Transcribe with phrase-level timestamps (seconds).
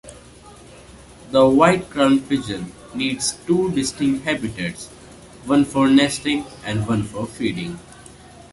[1.29, 4.87] The white-crowned pigeon needs two distinct habitats,
[5.45, 7.77] one for nesting and one for feeding.